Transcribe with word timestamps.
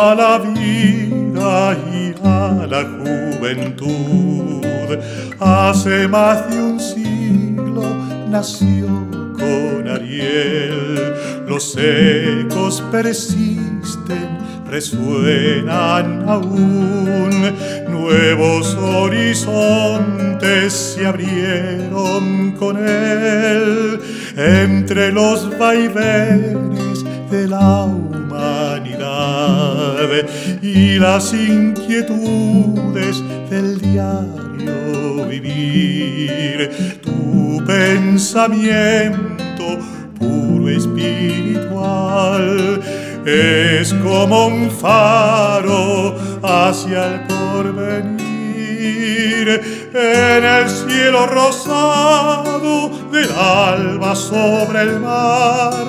a 0.00 0.14
la 0.14 0.38
vida 0.38 1.76
y 1.92 2.14
a 2.24 2.66
la 2.66 2.84
juventud. 2.84 4.64
Hace 5.38 6.08
más 6.08 6.50
de 6.50 6.62
un 6.62 6.80
siglo 6.80 7.82
nació 8.28 8.86
con 9.38 9.88
Ariel. 9.88 11.14
Los 11.46 11.76
ecos 11.76 12.82
persisten, 12.90 14.38
resuenan 14.66 16.28
aún. 16.28 17.54
Nuevos 17.88 18.74
horizontes 18.74 20.72
se 20.72 21.06
abrieron 21.06 22.52
con 22.58 22.78
él 22.78 24.00
entre 24.36 25.12
los 25.12 25.58
vaivenes 25.58 27.04
de 27.30 27.46
la 27.46 27.86
y 30.62 30.98
las 30.98 31.34
inquietudes 31.34 33.22
del 33.50 33.78
diario 33.80 35.26
vivir. 35.28 36.70
Tu 37.02 37.62
pensamiento 37.66 39.78
puro 40.18 40.70
espiritual 40.70 42.80
es 43.26 43.92
como 43.94 44.46
un 44.46 44.70
faro 44.70 46.16
hacia 46.42 47.14
el 47.14 47.20
porvenir 47.26 48.30
en 50.40 50.46
el 50.46 50.68
cielo 50.70 51.26
rosado 51.26 52.88
del 53.12 53.30
alba 53.32 54.16
sobre 54.16 54.82
el 54.82 55.00
mar. 55.00 55.86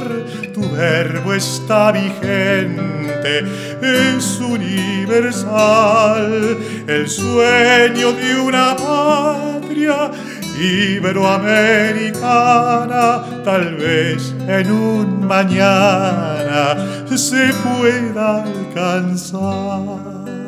Tu 0.54 0.70
verbo 0.72 1.34
está 1.34 1.94
vigente, 1.94 3.46
es 3.82 4.42
universal, 4.42 6.58
el 6.86 7.08
sueño 7.08 8.12
de 8.12 8.36
una 8.42 8.76
patria 8.76 10.12
iberoamericana, 10.60 13.24
tal 13.46 13.78
vez 13.78 14.36
en 14.48 14.72
un 14.72 15.26
mañana 15.26 16.76
se 17.16 17.54
pueda 17.54 18.44
alcanzar. 18.44 20.41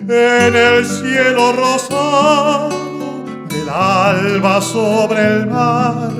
En 0.00 0.54
el 0.54 0.86
cielo 0.86 1.52
rosado 1.52 2.68
del 3.48 3.68
alba 3.68 4.60
sobre 4.60 5.26
el 5.26 5.46
mar. 5.46 6.12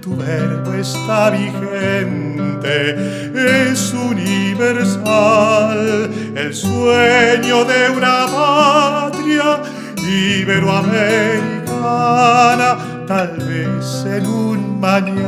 Tu 0.00 0.14
verbo 0.16 0.74
está 0.74 1.30
vigente, 1.30 2.94
es 3.34 3.94
universal, 3.94 6.10
el 6.36 6.54
sueño 6.54 7.64
de 7.64 7.88
una 7.90 8.26
patria 8.26 9.62
iberoamericana, 10.06 12.76
tal 13.06 13.38
vez 13.38 14.04
en 14.06 14.26
un 14.26 14.78
mañana 14.78 15.24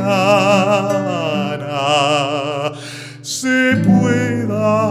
se 3.21 3.75
pueda. 3.85 4.88